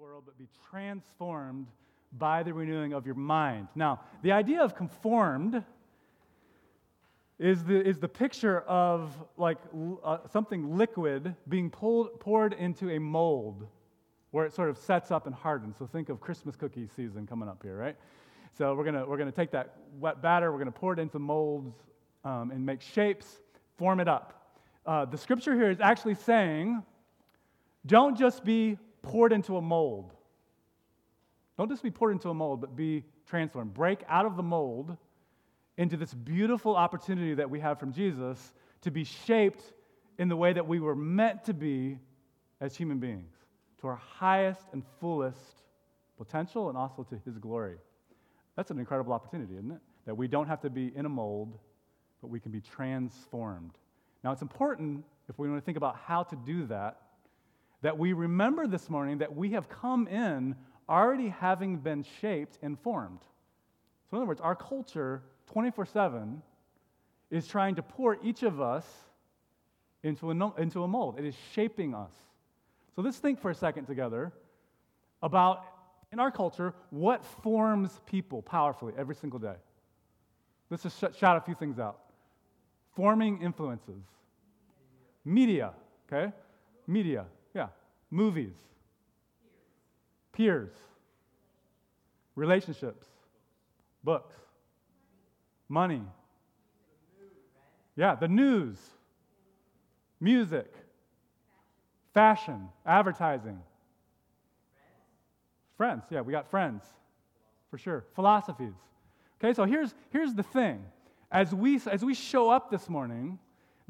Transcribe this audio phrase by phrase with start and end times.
[0.00, 1.66] world, but be transformed
[2.16, 3.68] by the renewing of your mind.
[3.74, 5.62] Now, the idea of conformed
[7.38, 9.58] is the, is the picture of like
[10.02, 13.66] uh, something liquid being pulled, poured into a mold
[14.30, 15.76] where it sort of sets up and hardens.
[15.78, 17.96] So think of Christmas cookie season coming up here, right?
[18.56, 21.74] So we're gonna, we're gonna take that wet batter, we're gonna pour it into molds
[22.24, 23.42] um, and make shapes,
[23.76, 24.56] form it up.
[24.86, 26.82] Uh, the scripture here is actually saying,
[27.84, 30.12] don't just be poured into a mold.
[31.58, 33.74] Don't just be poured into a mold, but be transformed.
[33.74, 34.96] Break out of the mold
[35.76, 38.52] into this beautiful opportunity that we have from Jesus
[38.82, 39.62] to be shaped
[40.18, 41.98] in the way that we were meant to be
[42.60, 43.34] as human beings,
[43.80, 45.62] to our highest and fullest
[46.18, 47.76] potential and also to his glory.
[48.56, 49.80] That's an incredible opportunity, isn't it?
[50.04, 51.58] That we don't have to be in a mold,
[52.20, 53.72] but we can be transformed.
[54.22, 57.00] Now, it's important, if we want to think about how to do that,
[57.82, 60.54] that we remember this morning that we have come in
[60.88, 63.20] already having been shaped and formed.
[64.10, 66.42] So, in other words, our culture 24 7
[67.30, 68.84] is trying to pour each of us
[70.02, 71.18] into a, into a mold.
[71.18, 72.12] It is shaping us.
[72.96, 74.32] So let's think for a second together
[75.22, 75.64] about,
[76.12, 79.54] in our culture, what forms people powerfully every single day.
[80.70, 81.98] Let's just sh- shout a few things out.
[82.96, 84.02] Forming influences.
[85.24, 85.72] Media,
[86.10, 86.32] okay?
[86.86, 87.26] Media.
[88.10, 88.56] Movies.
[90.32, 90.72] Peers.
[92.34, 93.06] Relationships.
[94.02, 94.34] Books
[95.70, 96.02] money.
[97.96, 98.78] Yeah, the news,
[100.20, 100.70] music,
[102.12, 103.58] fashion, advertising.
[105.76, 106.82] Friends, yeah, we got friends,
[107.70, 108.04] for sure.
[108.14, 108.74] Philosophies.
[109.42, 110.84] Okay, so here's, here's the thing.
[111.30, 113.38] As we, as we show up this morning,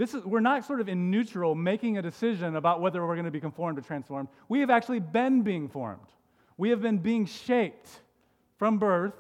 [0.01, 3.27] this is, we're not sort of in neutral making a decision about whether we're going
[3.27, 4.29] to be conformed or transformed.
[4.49, 6.07] We have actually been being formed.
[6.57, 7.91] We have been being shaped
[8.57, 9.13] from birth.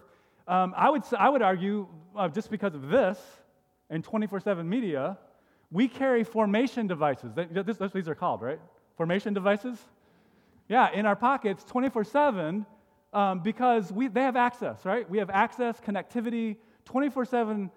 [0.48, 3.18] Um, I, would, I would argue uh, just because of this
[3.90, 5.18] and 24 7 media,
[5.70, 7.34] we carry formation devices.
[7.34, 8.58] This, this, these are called, right?
[8.96, 9.78] Formation devices?
[10.70, 12.64] Yeah, in our pockets 24 7
[13.12, 15.08] um, because we, they have access, right?
[15.10, 16.56] We have access, connectivity,
[16.86, 17.70] 24 uh, 7,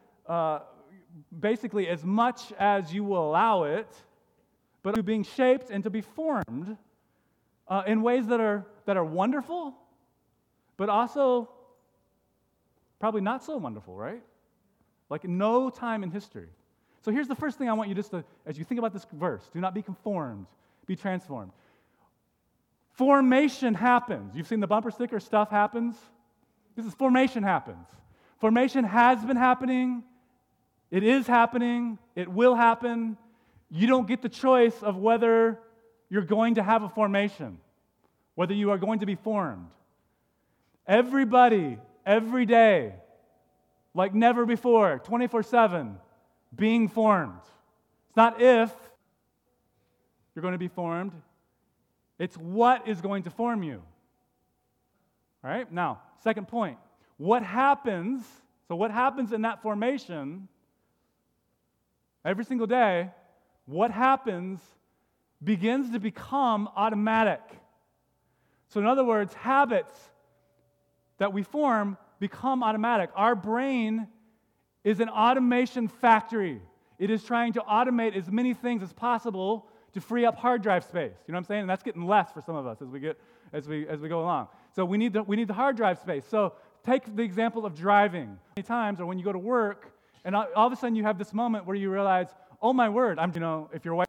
[1.39, 3.87] basically as much as you will allow it,
[4.81, 6.77] but to being shaped and to be formed
[7.67, 9.73] uh, in ways that are, that are wonderful,
[10.77, 11.49] but also
[13.03, 14.23] Probably not so wonderful, right?
[15.09, 16.47] Like no time in history.
[17.01, 19.05] So here's the first thing I want you just to, as you think about this
[19.11, 20.45] verse, do not be conformed,
[20.85, 21.51] be transformed.
[22.93, 24.37] Formation happens.
[24.37, 25.97] You've seen the bumper sticker, stuff happens.
[26.77, 27.85] This is formation happens.
[28.39, 30.03] Formation has been happening,
[30.93, 33.17] it is happening, it will happen.
[33.71, 35.57] You don't get the choice of whether
[36.07, 37.57] you're going to have a formation,
[38.35, 39.71] whether you are going to be formed.
[40.85, 42.93] Everybody every day,
[43.95, 45.97] like never before, 24 7,
[46.55, 47.41] being formed.
[48.09, 48.71] It's not if
[50.35, 51.13] you're going to be formed,
[52.19, 53.81] it's what is going to form you.
[55.43, 55.71] All right?
[55.71, 56.77] Now, second point.
[57.17, 58.23] What happens?
[58.67, 60.49] So, what happens in that formation
[62.25, 63.09] every single day?
[63.65, 64.59] What happens
[65.43, 67.41] begins to become automatic.
[68.69, 69.93] So, in other words, habits
[71.17, 73.09] that we form become automatic.
[73.15, 74.07] Our brain
[74.83, 76.61] is an automation factory.
[76.99, 80.83] It is trying to automate as many things as possible to free up hard drive
[80.83, 81.13] space.
[81.27, 81.61] You know what I'm saying?
[81.61, 83.19] And that's getting less for some of us as we get
[83.51, 84.47] as we as we go along.
[84.75, 86.23] So we need the, we need the hard drive space.
[86.27, 88.39] So take the example of driving.
[88.55, 89.92] Many times, or when you go to work,
[90.25, 92.27] and all, of a sudden you have this moment where you realize,
[92.61, 94.07] oh my word, I'm you know if you're white,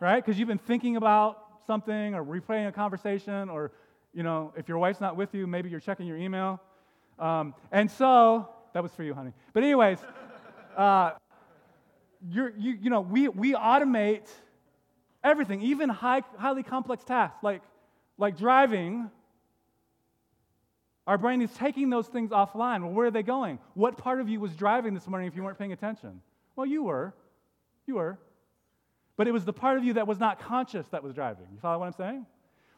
[0.00, 0.24] right?
[0.24, 3.72] Because you've been thinking about something or replaying a conversation or
[4.14, 6.60] you know, if your wife's not with you, maybe you're checking your email.
[7.18, 9.32] Um, and so, that was for you, honey.
[9.52, 9.98] But, anyways,
[10.76, 11.12] uh,
[12.28, 14.28] you you, know, we, we automate
[15.24, 17.62] everything, even high, highly complex tasks like,
[18.18, 19.10] like driving.
[21.06, 22.82] Our brain is taking those things offline.
[22.82, 23.58] Well, where are they going?
[23.74, 26.20] What part of you was driving this morning if you weren't paying attention?
[26.54, 27.12] Well, you were.
[27.86, 28.18] You were.
[29.16, 31.46] But it was the part of you that was not conscious that was driving.
[31.52, 32.26] You follow what I'm saying?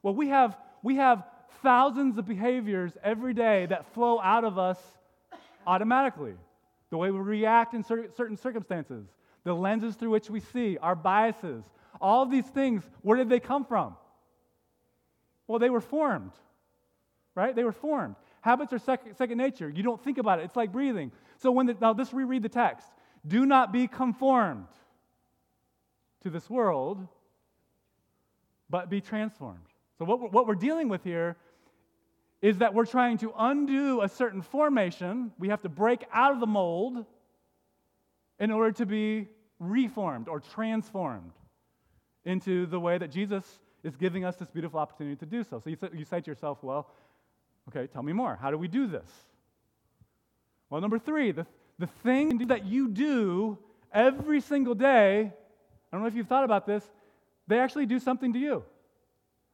[0.02, 1.24] Well, we have we have
[1.62, 4.78] thousands of behaviors every day that flow out of us
[5.66, 6.34] automatically.
[6.90, 9.06] The way we react in certain circumstances,
[9.44, 11.64] the lenses through which we see, our biases,
[12.00, 13.96] all of these things, where did they come from?
[15.46, 16.32] Well, they were formed,
[17.34, 17.54] right?
[17.54, 18.16] They were formed.
[18.40, 19.68] Habits are second, second nature.
[19.68, 20.44] You don't think about it.
[20.44, 21.12] It's like breathing.
[21.38, 22.86] So when the, now let's reread the text.
[23.26, 24.66] Do not be conformed
[26.22, 27.06] to this world,
[28.68, 29.60] but be transformed
[29.98, 31.36] So, what we're, what we're dealing with here
[32.42, 35.32] is that we're trying to undo a certain formation.
[35.38, 37.06] We have to break out of the mold
[38.38, 39.28] in order to be
[39.58, 41.32] reformed or transformed
[42.24, 45.60] into the way that Jesus is giving us this beautiful opportunity to do so.
[45.60, 46.90] So you, you say to yourself, well,
[47.68, 48.38] okay, tell me more.
[48.40, 49.08] How do we do this?
[50.70, 51.46] Well, number three, the,
[51.78, 53.58] the thing that you do
[53.92, 56.84] every single day, I don't know if you've thought about this,
[57.46, 58.64] they actually do something to you.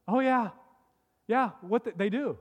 [0.07, 0.49] Oh, yeah.
[1.27, 2.37] Yeah, what the, they do.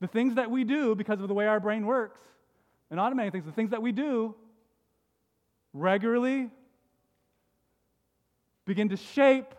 [0.00, 2.20] The things that we do because of the way our brain works
[2.90, 4.34] and automating things, the things that we do
[5.72, 6.50] regularly
[8.66, 9.54] begin to shape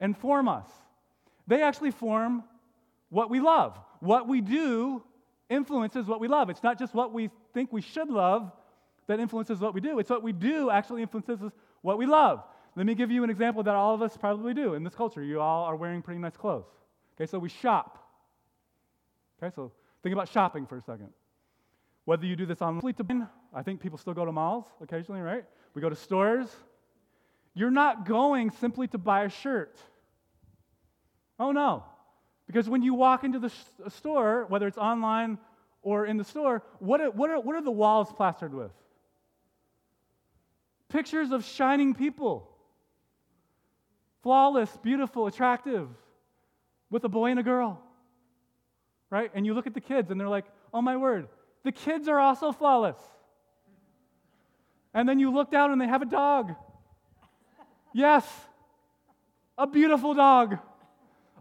[0.00, 0.66] and form us.
[1.46, 2.44] They actually form
[3.14, 3.78] what we love.
[4.00, 5.02] What we do
[5.48, 6.50] influences what we love.
[6.50, 8.50] It's not just what we think we should love
[9.06, 11.52] that influences what we do, it's what we do actually influences
[11.82, 12.42] what we love.
[12.74, 15.22] Let me give you an example that all of us probably do in this culture.
[15.22, 16.66] You all are wearing pretty nice clothes.
[17.14, 18.04] Okay, so we shop.
[19.40, 19.70] Okay, so
[20.02, 21.10] think about shopping for a second.
[22.06, 22.80] Whether you do this on
[23.54, 25.44] I think people still go to malls occasionally, right?
[25.74, 26.48] We go to stores.
[27.54, 29.78] You're not going simply to buy a shirt.
[31.38, 31.84] Oh no.
[32.46, 33.50] Because when you walk into the
[33.88, 35.38] store, whether it's online
[35.82, 38.70] or in the store, what are, what, are, what are the walls plastered with?
[40.88, 42.50] Pictures of shining people.
[44.22, 45.88] Flawless, beautiful, attractive,
[46.90, 47.80] with a boy and a girl.
[49.10, 49.30] Right?
[49.34, 51.28] And you look at the kids and they're like, oh my word,
[51.62, 52.96] the kids are also flawless.
[54.92, 56.54] And then you look down and they have a dog.
[57.92, 58.26] Yes,
[59.56, 60.58] a beautiful dog,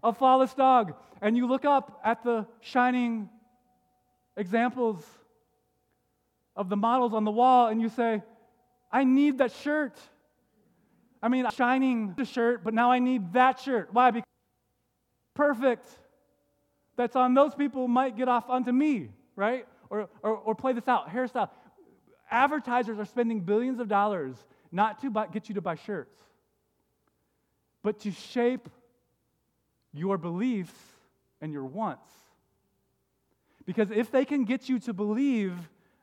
[0.04, 0.94] a flawless dog.
[1.22, 3.30] And you look up at the shining
[4.36, 5.04] examples
[6.56, 8.22] of the models on the wall and you say,
[8.92, 10.00] I need that shirt.
[11.22, 13.90] I mean, shining the shirt, but now I need that shirt.
[13.94, 14.12] Why?
[14.12, 14.28] Because
[15.34, 15.88] perfect
[16.96, 19.66] that's on those people might get off onto me, right?
[19.90, 21.50] Or, or, or play this out, hairstyle.
[22.30, 24.36] Advertisers are spending billions of dollars
[24.72, 26.16] not to buy, get you to buy shirts,
[27.82, 28.70] but to shape
[29.94, 30.74] your beliefs
[31.42, 32.10] and your wants.
[33.66, 35.56] Because if they can get you to believe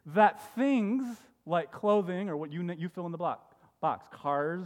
[0.07, 1.05] that things
[1.45, 4.65] like clothing or what you, you fill in the block, box, cars,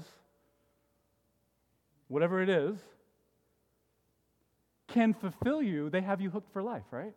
[2.09, 2.77] whatever it is,
[4.89, 7.15] can fulfill you, they have you hooked for life, right?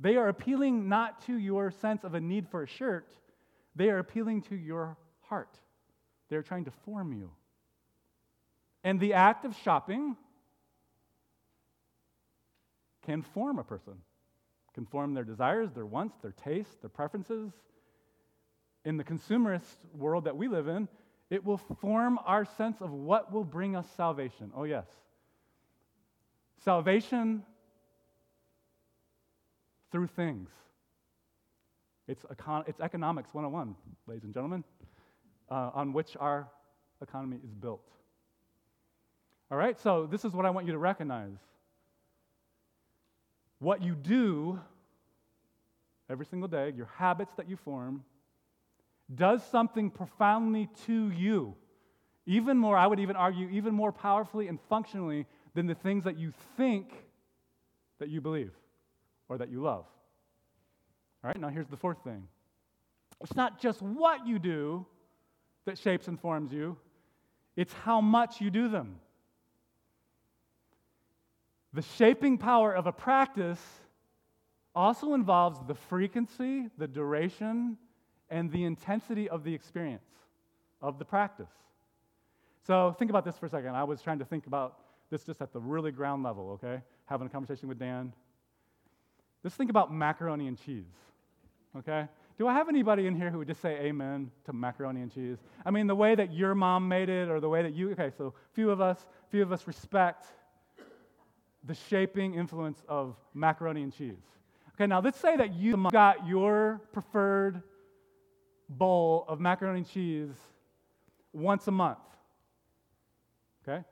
[0.00, 3.08] They are appealing not to your sense of a need for a shirt,
[3.74, 5.56] they are appealing to your heart.
[6.28, 7.30] They're trying to form you.
[8.84, 10.16] And the act of shopping
[13.08, 13.94] can form a person,
[14.74, 17.50] can form their desires, their wants, their tastes, their preferences.
[18.84, 20.88] In the consumerist world that we live in,
[21.30, 24.52] it will form our sense of what will bring us salvation.
[24.54, 24.84] Oh, yes.
[26.62, 27.42] Salvation
[29.90, 30.50] through things.
[32.08, 33.74] It's, econ- it's economics 101,
[34.06, 34.64] ladies and gentlemen,
[35.50, 36.46] uh, on which our
[37.00, 37.88] economy is built.
[39.50, 41.38] All right, so this is what I want you to recognize.
[43.58, 44.60] What you do
[46.10, 48.04] every single day, your habits that you form,
[49.14, 51.54] does something profoundly to you.
[52.26, 56.18] Even more, I would even argue, even more powerfully and functionally than the things that
[56.18, 56.92] you think
[57.98, 58.52] that you believe
[59.28, 59.86] or that you love.
[61.24, 62.28] All right, now here's the fourth thing
[63.20, 64.86] it's not just what you do
[65.64, 66.76] that shapes and forms you,
[67.56, 69.00] it's how much you do them.
[71.78, 73.62] The shaping power of a practice
[74.74, 77.78] also involves the frequency, the duration,
[78.30, 80.02] and the intensity of the experience
[80.82, 81.52] of the practice.
[82.66, 83.76] So think about this for a second.
[83.76, 86.82] I was trying to think about this just at the really ground level, okay?
[87.04, 88.12] Having a conversation with Dan.
[89.44, 90.96] Just think about macaroni and cheese,
[91.76, 92.08] okay?
[92.38, 95.38] Do I have anybody in here who would just say amen to macaroni and cheese?
[95.64, 98.10] I mean, the way that your mom made it or the way that you, okay,
[98.18, 100.24] so few of us, few of us respect
[101.64, 104.16] the shaping influence of macaroni and cheese.
[104.74, 107.62] Okay, now let's say that you got your preferred
[108.68, 110.36] bowl of macaroni and cheese
[111.32, 111.98] once a month.
[113.62, 113.82] Okay?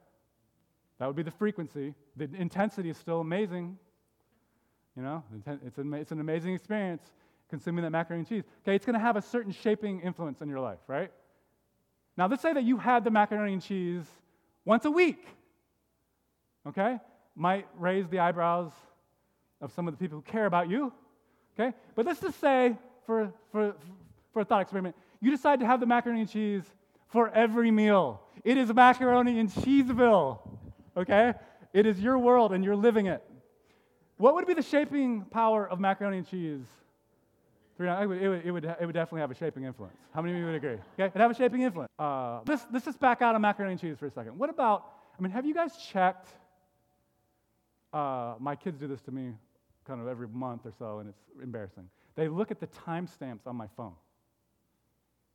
[0.99, 1.95] That would be the frequency.
[2.17, 3.79] The intensity is still amazing.
[4.97, 5.25] You know,
[5.65, 7.03] it's an, amazing experience
[7.51, 8.45] consuming that macaroni and cheese.
[8.63, 11.11] Okay, it's going to have a certain shaping influence in your life, right?
[12.17, 14.05] Now, let's say that you had the macaroni and cheese
[14.65, 15.27] once a week.
[16.67, 16.99] Okay?
[17.37, 18.73] Might raise the eyebrows
[19.61, 20.93] of some of the people who care about you.
[21.59, 21.77] Okay?
[21.95, 23.75] But let's just say, for, for,
[24.33, 26.65] for a thought experiment, you decide to have the macaroni and cheese
[27.09, 28.23] for every meal.
[28.45, 30.41] It is macaroni and cheeseville
[30.97, 31.35] okay?
[31.73, 33.23] It is your world and you're living it.
[34.17, 36.65] What would be the shaping power of macaroni and cheese?
[37.79, 39.97] It would, it, would, it, would, it would definitely have a shaping influence.
[40.15, 40.79] How many of you would agree?
[40.95, 41.91] Okay, it'd have a shaping influence.
[41.99, 44.39] Uh, let's, let's just back out of macaroni and cheese for a second.
[44.39, 44.87] What about,
[45.19, 46.29] I mean, have you guys checked?
[47.97, 49.33] Uh, my kids do this to me
[49.87, 51.89] kind of every month or so, and it's embarrassing.
[52.15, 53.95] They look at the timestamps on my phone.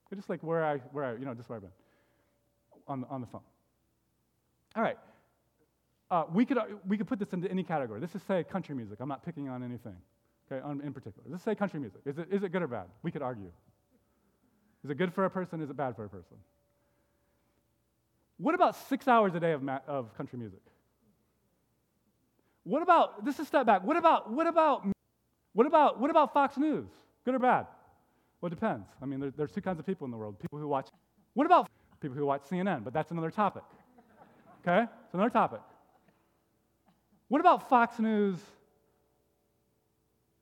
[0.07, 1.71] They're just like where I, where I, you know, just where I've been
[2.87, 3.41] on, on the phone.
[4.75, 4.97] All right.
[6.11, 7.99] Uh, we, could, uh, we could put this into any category.
[7.99, 8.99] This is, say, country music.
[8.99, 9.95] I'm not picking on anything,
[10.51, 11.27] okay, on, in particular.
[11.27, 12.01] Let's say country music.
[12.05, 12.85] Is it, is it good or bad?
[13.01, 13.51] We could argue.
[14.83, 15.61] Is it good for a person?
[15.61, 16.37] Is it bad for a person?
[18.37, 20.61] What about six hours a day of, ma- of country music?
[22.63, 24.85] What about, this is step back, what about, what about,
[25.53, 26.87] what about, what about Fox News?
[27.25, 27.67] Good or bad?
[28.39, 28.87] Well, it depends.
[29.01, 30.89] I mean, there, there's two kinds of people in the world people who watch,
[31.33, 32.83] what about people who watch CNN?
[32.83, 33.63] But that's another topic.
[34.61, 34.83] Okay?
[34.83, 35.61] It's another topic.
[37.27, 38.37] What about Fox News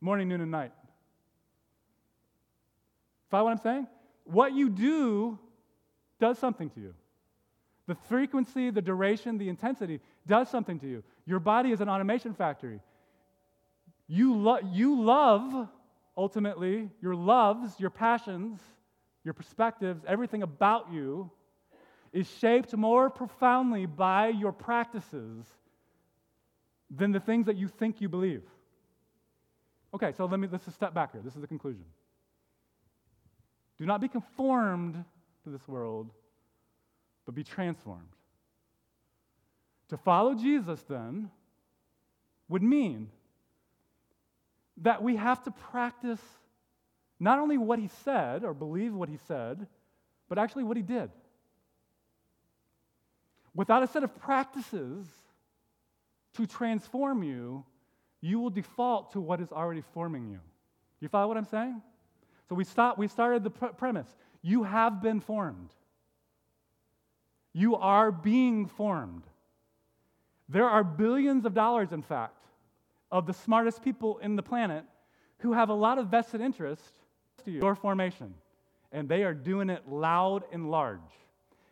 [0.01, 0.71] morning, noon, and night?
[3.29, 3.87] Follow what I'm saying?
[4.25, 5.37] What you do
[6.19, 6.93] does something to you.
[7.87, 11.03] The frequency, the duration, the intensity does something to you.
[11.29, 12.79] Your body is an automation factory.
[14.07, 15.67] You, lo- you love,
[16.17, 18.59] ultimately, your loves, your passions,
[19.23, 21.29] your perspectives, everything about you
[22.13, 25.45] is shaped more profoundly by your practices
[26.89, 28.41] than the things that you think you believe.
[29.93, 31.21] Okay, so let me let's just step back here.
[31.23, 31.85] This is the conclusion.
[33.77, 35.05] Do not be conformed
[35.43, 36.09] to this world,
[37.27, 38.15] but be transformed.
[39.89, 41.29] To follow Jesus, then,
[42.47, 43.09] would mean
[44.77, 46.21] that we have to practice
[47.19, 49.67] not only what he said or believe what he said,
[50.29, 51.09] but actually what he did.
[53.53, 55.05] Without a set of practices
[56.35, 57.65] to transform you,
[58.21, 60.37] you will default to what is already forming you.
[60.37, 61.81] Do you follow what I'm saying?
[62.47, 64.07] So we, start, we started the pr- premise
[64.41, 65.69] you have been formed,
[67.53, 69.23] you are being formed.
[70.49, 72.43] There are billions of dollars, in fact,
[73.11, 74.83] of the smartest people in the planet
[75.37, 76.99] who have a lot of vested interest
[77.45, 78.33] in your formation,
[78.91, 80.99] and they are doing it loud and large.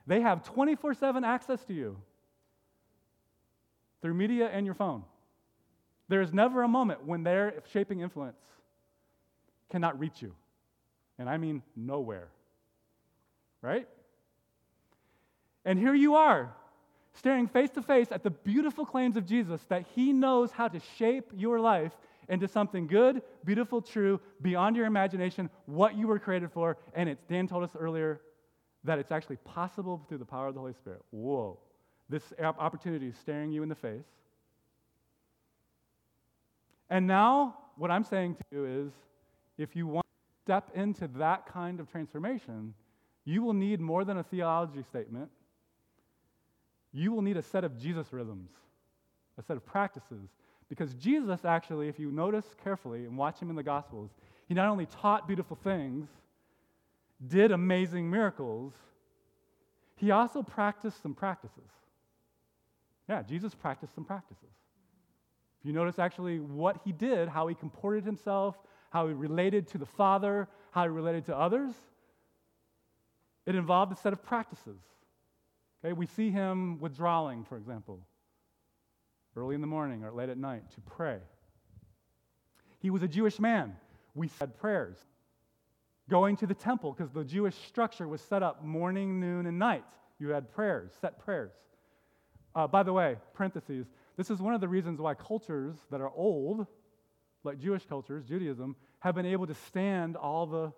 [0.05, 1.98] They have 24 7 access to you
[4.01, 5.03] through media and your phone.
[6.07, 8.39] There is never a moment when their shaping influence
[9.69, 10.34] cannot reach you.
[11.19, 12.29] And I mean nowhere.
[13.62, 13.88] Right?
[15.65, 16.53] And here you are,
[17.17, 20.79] staring face to face at the beautiful claims of Jesus that he knows how to
[20.97, 21.91] shape your life
[22.29, 26.77] into something good, beautiful, true, beyond your imagination, what you were created for.
[26.93, 28.21] And it's, Dan told us earlier
[28.83, 31.01] that it's actually possible through the power of the Holy Spirit.
[31.12, 31.57] Whoa.
[32.09, 34.05] This opportunity is staring you in the face.
[36.89, 38.91] And now, what I'm saying to you is
[39.57, 42.74] if you want to step into that kind of transformation,
[43.25, 45.29] you will need more than a theology statement.
[46.91, 48.50] You will need a set of Jesus rhythms,
[49.38, 50.29] a set of practices.
[50.70, 54.12] Because Jesus, actually, if you notice carefully and watch him in the Gospels,
[54.48, 56.08] he not only taught beautiful things,
[57.25, 58.74] did amazing miracles,
[59.96, 61.72] he also practiced some practices.
[63.10, 64.44] Yeah, Jesus practiced some practices.
[65.60, 68.56] If you notice actually what he did, how he comported himself,
[68.89, 71.72] how he related to the Father, how he related to others,
[73.46, 74.79] it involved a set of practices.
[75.84, 78.00] Okay, we see him withdrawing, for example,
[79.36, 81.19] early in the morning or late at night to pray.
[82.79, 83.75] He was a Jewish man.
[84.15, 84.98] We said prayers.
[86.10, 89.84] Going to the temple, because the Jewish structure was set up morning, noon, and night.
[90.19, 91.51] You had prayers, set prayers.
[92.55, 96.10] Uh, by the way, parentheses, this is one of the reasons why cultures that are
[96.10, 96.65] old,
[97.43, 100.72] like Jewish cultures, Judaism, have been able to stand all the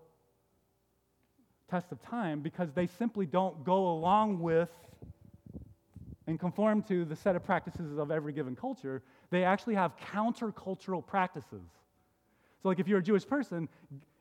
[1.70, 4.70] test of time because they simply don't go along with
[6.30, 9.02] and conform to the set of practices of every given culture.
[9.32, 11.66] They actually have countercultural practices.
[12.62, 13.68] So, like if you're a Jewish person,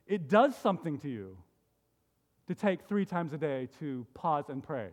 [0.07, 1.37] it does something to you
[2.47, 4.89] to take three times a day to pause and pray.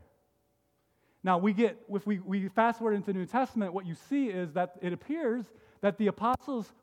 [1.24, 4.27] Now, we get, if we, we fast forward into the New Testament, what you see
[4.27, 5.45] is that it appears
[5.79, 6.74] that the apostles,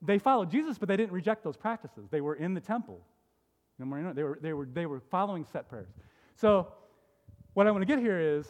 [0.00, 2.08] they followed Jesus, but they didn't reject those practices.
[2.12, 3.00] They were in the temple.
[3.80, 3.84] They
[4.22, 5.90] were, they were, they were following set prayers.
[6.36, 6.68] So,
[7.54, 8.46] what I want to get here is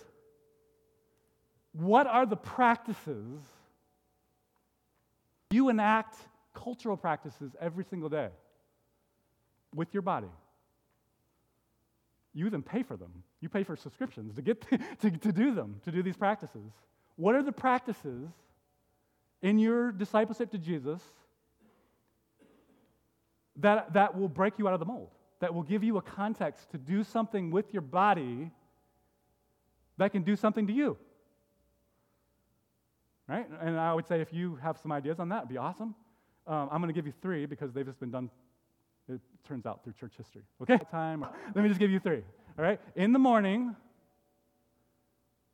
[1.74, 3.40] what are the practices
[5.50, 6.16] you enact
[6.52, 8.28] cultural practices every single day
[9.74, 10.28] with your body?
[12.32, 13.10] You even pay for them.
[13.40, 14.64] You pay for subscriptions to get
[15.00, 16.72] to, to do them, to do these practices.
[17.16, 18.30] What are the practices
[19.42, 21.02] in your discipleship to Jesus
[23.56, 26.70] that, that will break you out of the mold, that will give you a context
[26.70, 28.50] to do something with your body
[29.96, 30.96] that can do something to you?
[33.28, 33.46] Right?
[33.60, 35.94] And I would say if you have some ideas on that, it'd be awesome.
[36.46, 38.30] Um, I'm going to give you three because they've just been done,
[39.08, 40.42] it turns out, through church history.
[40.60, 40.78] Okay?
[40.90, 41.24] Time.
[41.54, 42.22] Let me just give you three.
[42.58, 42.80] All right?
[42.96, 43.74] In the morning,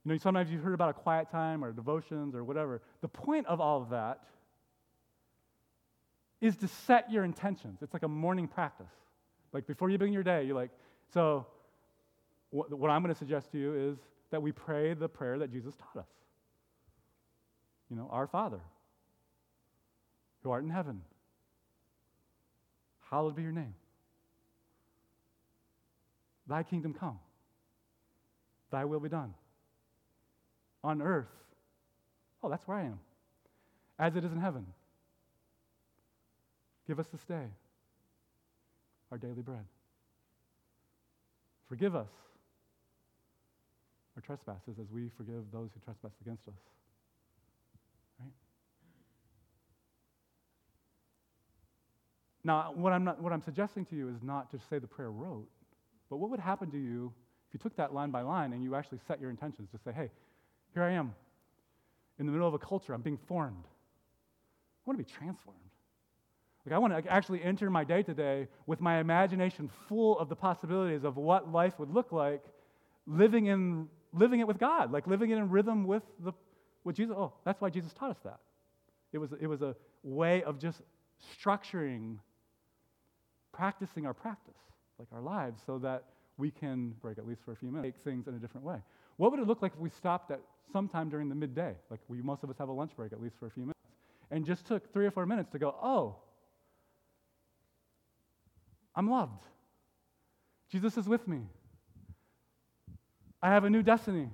[0.04, 2.82] you know, sometimes you've heard about a quiet time or devotions or whatever.
[3.02, 4.20] The point of all of that
[6.40, 7.78] is to set your intentions.
[7.82, 8.90] It's like a morning practice.
[9.52, 10.70] Like before you begin your day, you're like,
[11.12, 11.46] so
[12.50, 13.98] what, what I'm going to suggest to you is
[14.30, 16.08] that we pray the prayer that Jesus taught us.
[17.90, 18.60] You know, our Father,
[20.42, 21.02] who art in heaven,
[23.10, 23.74] hallowed be your name.
[26.46, 27.18] Thy kingdom come,
[28.70, 29.34] thy will be done.
[30.82, 31.28] On earth,
[32.42, 33.00] oh, that's where I am,
[33.98, 34.64] as it is in heaven.
[36.86, 37.46] Give us this day
[39.12, 39.64] our daily bread.
[41.68, 42.08] Forgive us
[44.16, 46.54] our trespasses as we forgive those who trespass against us.
[52.42, 55.10] Now, what I'm, not, what I'm suggesting to you is not to say the prayer
[55.10, 55.48] rote,
[56.08, 57.12] but what would happen to you
[57.48, 59.92] if you took that line by line and you actually set your intentions to say,
[59.92, 60.10] hey,
[60.72, 61.14] here I am
[62.18, 63.64] in the middle of a culture, I'm being formed.
[63.66, 65.58] I want to be transformed.
[66.66, 70.36] Like, I want to actually enter my day today with my imagination full of the
[70.36, 72.44] possibilities of what life would look like
[73.06, 76.32] living, in, living it with God, like living it in rhythm with, the,
[76.84, 77.14] with Jesus.
[77.18, 78.40] Oh, that's why Jesus taught us that.
[79.12, 80.82] It was, it was a way of just
[81.42, 82.18] structuring
[83.60, 84.56] practicing our practice,
[84.98, 86.04] like our lives, so that
[86.38, 88.78] we can break at least for a few minutes, make things in a different way.
[89.18, 90.40] What would it look like if we stopped at
[90.72, 91.74] sometime during the midday?
[91.90, 93.78] Like we, most of us have a lunch break at least for a few minutes,
[94.30, 96.16] and just took three or four minutes to go, oh,
[98.96, 99.44] I'm loved.
[100.70, 101.40] Jesus is with me.
[103.42, 104.30] I have a new destiny.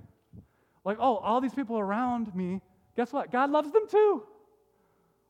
[0.85, 2.61] Like, oh, all these people around me,
[2.95, 3.33] guess what?
[3.33, 4.23] God loves them too.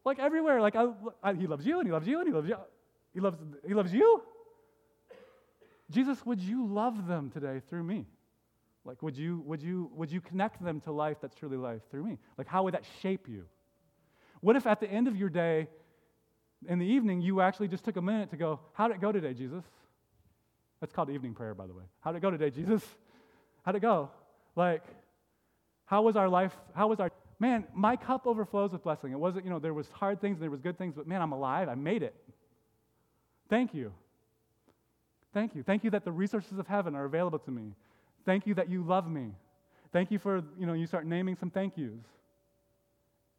[0.04, 0.60] Like everywhere.
[0.60, 0.88] Like, I,
[1.22, 2.58] I, He loves you, and He loves you, and He loves you.
[3.16, 4.20] He loves, he loves you.
[5.90, 8.04] Jesus, would you love them today through me?
[8.84, 12.04] Like, would you, would, you, would you connect them to life that's truly life through
[12.04, 12.18] me?
[12.36, 13.46] Like, how would that shape you?
[14.42, 15.68] What if at the end of your day,
[16.68, 19.12] in the evening, you actually just took a minute to go, How did it go
[19.12, 19.64] today, Jesus?
[20.82, 21.84] That's called evening prayer, by the way.
[22.00, 22.84] How did it go today, Jesus?
[23.64, 24.10] How'd it go?
[24.56, 24.84] Like,
[25.86, 26.54] how was our life?
[26.74, 27.10] How was our.
[27.38, 29.12] Man, my cup overflows with blessing.
[29.12, 31.22] It wasn't, you know, there was hard things and there was good things, but man,
[31.22, 31.70] I'm alive.
[31.70, 32.14] I made it.
[33.48, 33.92] Thank you.
[35.32, 35.62] Thank you.
[35.62, 37.74] Thank you that the resources of heaven are available to me.
[38.24, 39.32] Thank you that you love me.
[39.92, 41.92] Thank you for, you know, you start naming some thank yous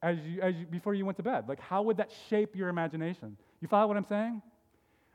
[0.01, 1.49] as you, as you, before you went to bed.
[1.49, 3.35] Like, how would that shape your imagination?
[3.61, 4.41] You follow what I'm saying?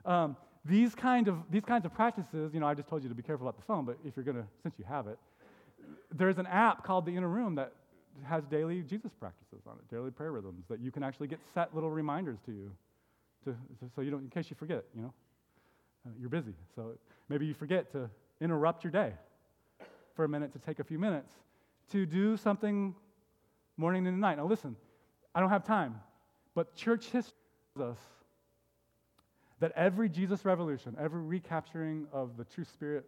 [0.05, 3.15] Um, these, kind of, these kinds of practices, you know, I just told you to
[3.15, 5.19] be careful about the phone, but if you're going to, since you have it,
[6.13, 7.73] there's an app called The Inner Room that
[8.25, 11.75] has daily Jesus practices on it, daily prayer rhythms that you can actually get set
[11.75, 12.71] little reminders to you
[13.45, 13.55] to,
[13.95, 15.13] so you don't, in case you forget, you know,
[16.07, 16.55] uh, you're busy.
[16.75, 16.93] So
[17.29, 19.13] maybe you forget to interrupt your day
[20.15, 21.33] for a minute to take a few minutes
[21.91, 22.95] to do something
[23.77, 24.39] morning and night.
[24.39, 24.77] Now listen,
[25.35, 26.01] I don't have time,
[26.55, 27.35] but church history
[27.77, 27.99] tells us
[29.61, 33.05] that every Jesus revolution, every recapturing of the true spirit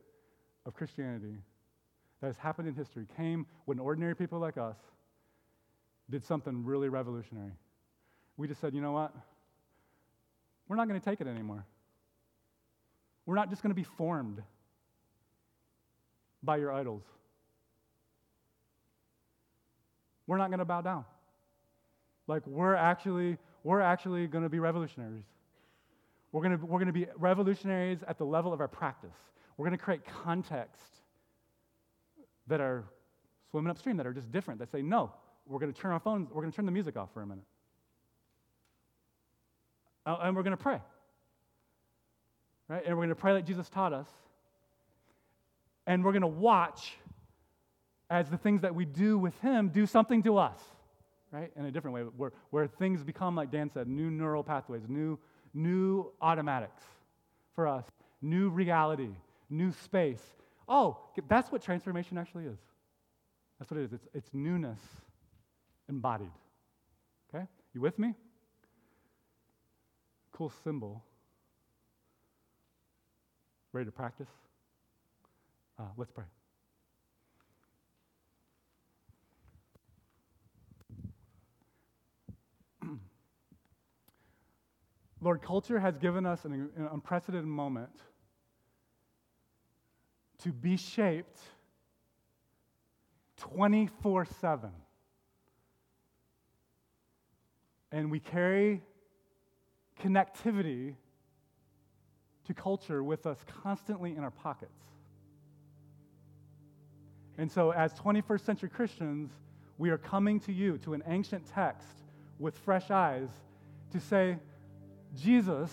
[0.67, 1.37] of Christianity
[2.21, 4.77] that has happened in history came when ordinary people like us
[6.11, 7.53] did something really revolutionary.
[8.37, 9.15] We just said, you know what?
[10.69, 11.65] We're not going to take it anymore.
[13.27, 14.43] We're not just going to be formed
[16.43, 17.03] by your idols.
[20.27, 21.05] We're not going to bow down.
[22.27, 25.25] Like we're actually we're actually going to be revolutionaries.
[26.33, 29.17] We're going to we're going to be revolutionaries at the level of our practice.
[29.57, 30.83] We're going to create context
[32.47, 32.85] that are
[33.51, 35.13] swimming upstream that are just different that say no,
[35.47, 37.27] we're going to turn our phones, we're going to turn the music off for a
[37.27, 37.45] minute.
[40.07, 40.79] Uh, and we're going to pray.
[42.69, 42.83] Right?
[42.85, 44.09] And we're going to pray like Jesus taught us.
[45.87, 46.95] And we're going to watch
[48.11, 50.59] as the things that we do with Him do something to us,
[51.31, 51.51] right?
[51.57, 55.19] In a different way, where, where things become, like Dan said, new neural pathways, new,
[55.53, 56.83] new automatics
[57.55, 57.85] for us,
[58.23, 59.11] new reality,
[59.51, 60.23] new space.
[60.69, 62.59] Oh, that's what transformation actually is.
[63.59, 63.93] That's what it is.
[63.93, 64.81] It's, it's newness
[65.89, 66.33] embodied.
[67.35, 67.45] Okay?
[67.75, 68.15] You with me?
[70.35, 71.05] Cool symbol.
[73.73, 74.27] Ready to practice?
[75.79, 76.25] Uh, let's pray.
[85.21, 87.93] Lord, culture has given us an, an, unprecedented moment
[90.43, 91.39] to be shaped
[93.37, 94.71] 24 7.
[97.93, 98.83] And we carry
[100.03, 100.95] connectivity
[102.47, 104.73] to culture with us constantly in our pockets.
[107.39, 109.31] And so, as 21st century Christians,
[109.79, 111.89] we are coming to you, to an ancient text
[112.39, 113.29] with fresh eyes,
[113.93, 114.39] to say,
[115.17, 115.71] Jesus,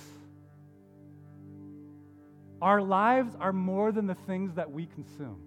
[2.61, 5.41] our lives are more than the things that we consume.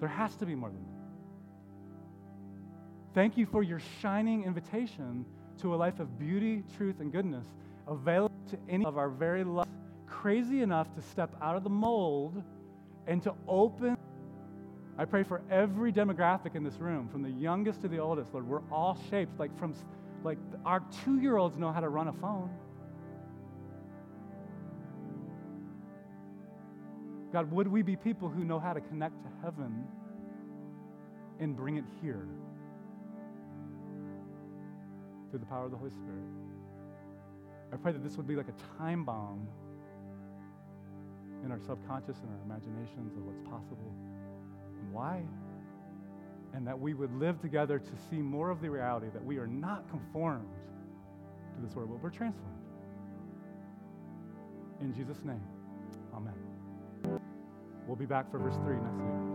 [0.00, 0.93] There has to be more than that.
[3.14, 5.24] Thank you for your shining invitation
[5.60, 7.46] to a life of beauty, truth, and goodness,
[7.86, 9.70] available to any of our very lives,
[10.08, 12.42] crazy enough to step out of the mold
[13.06, 13.96] and to open.
[14.98, 18.48] I pray for every demographic in this room, from the youngest to the oldest, Lord.
[18.48, 19.74] We're all shaped like from
[20.24, 22.50] like our two year olds know how to run a phone.
[27.32, 29.86] God, would we be people who know how to connect to heaven
[31.38, 32.26] and bring it here
[35.34, 36.22] through the power of the Holy Spirit?
[37.72, 39.48] I pray that this would be like a time bomb
[41.44, 43.92] in our subconscious and our imaginations of what's possible
[44.80, 45.24] and why
[46.54, 49.46] and that we would live together to see more of the reality that we are
[49.48, 50.46] not conformed
[51.56, 52.54] to this world, but we're transformed.
[54.80, 55.42] In Jesus' name,
[56.14, 56.34] amen.
[57.88, 59.33] We'll be back for verse 3 next week.